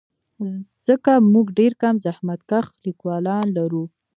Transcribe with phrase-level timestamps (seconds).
[0.87, 3.83] ځکه موږ ډېر کم زحمتکښ لیکوالان لرو.